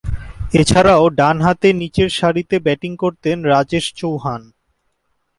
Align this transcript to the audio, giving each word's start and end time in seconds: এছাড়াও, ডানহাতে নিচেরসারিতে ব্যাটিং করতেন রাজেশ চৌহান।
এছাড়াও, 0.53 1.03
ডানহাতে 1.09 1.69
নিচেরসারিতে 1.73 2.55
ব্যাটিং 2.59 2.91
করতেন 2.95 3.37
রাজেশ 3.43 3.85
চৌহান। 3.95 4.41